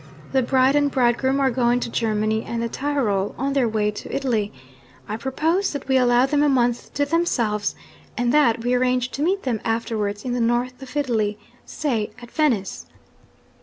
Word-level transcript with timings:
The 0.31 0.41
bride 0.41 0.75
and 0.75 0.89
bridegroom 0.89 1.39
are 1.39 1.51
going 1.51 1.79
to 1.81 1.89
Germany 1.91 2.41
and 2.43 2.59
the 2.63 2.67
Tyrol, 2.69 3.35
on 3.37 3.53
their 3.53 3.69
way 3.69 3.91
to 3.91 4.11
Italy. 4.11 4.51
I 5.07 5.15
propose 5.15 5.73
that 5.73 5.87
we 5.87 5.95
allow 5.95 6.25
them 6.25 6.41
a 6.41 6.49
month 6.49 6.91
to 6.95 7.05
themselves, 7.05 7.75
and 8.17 8.33
that 8.33 8.63
we 8.63 8.73
arrange 8.73 9.11
to 9.11 9.21
meet 9.21 9.43
them 9.43 9.61
afterwards 9.63 10.25
in 10.25 10.33
the 10.33 10.41
North 10.41 10.81
of 10.81 10.97
Italy 10.97 11.37
say 11.67 12.09
at 12.19 12.31
Venice." 12.31 12.87